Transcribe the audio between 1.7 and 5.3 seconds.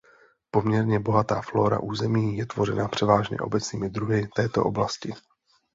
území je tvořena převážně obecnými druhy této oblasti.